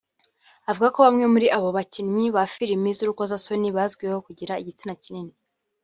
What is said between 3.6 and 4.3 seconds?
bazwiho